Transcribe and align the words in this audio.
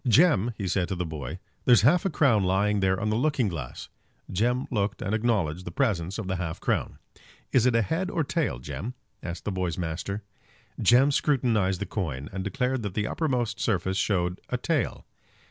"Jem," 0.07 0.51
he 0.57 0.67
said 0.67 0.87
to 0.87 0.95
the 0.95 1.05
boy, 1.05 1.37
"there's 1.65 1.83
half 1.83 2.05
a 2.05 2.09
crown 2.09 2.43
lying 2.43 2.79
there 2.79 2.99
on 2.99 3.11
the 3.11 3.15
looking 3.15 3.47
glass." 3.49 3.87
Jem 4.31 4.65
looked 4.71 4.99
and 4.99 5.13
acknowledged 5.13 5.63
the 5.63 5.69
presence 5.69 6.17
of 6.17 6.27
the 6.27 6.37
half 6.37 6.59
crown. 6.59 6.97
"Is 7.51 7.67
it 7.67 7.75
a 7.75 7.83
head 7.83 8.09
or 8.09 8.21
a 8.21 8.25
tail, 8.25 8.57
Jem?" 8.57 8.95
asked 9.21 9.45
the 9.45 9.51
boy's 9.51 9.77
master. 9.77 10.23
Jem 10.81 11.11
scrutinized 11.11 11.79
the 11.79 11.85
coin, 11.85 12.29
and 12.33 12.43
declared 12.43 12.81
that 12.81 12.95
the 12.95 13.05
uppermost 13.05 13.59
surface 13.59 13.97
showed 13.97 14.41
a 14.49 14.57
tail. 14.57 15.05